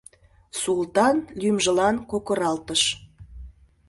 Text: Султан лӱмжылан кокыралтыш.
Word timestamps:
Султан 0.61 1.15
лӱмжылан 1.41 1.95
кокыралтыш. 2.11 2.81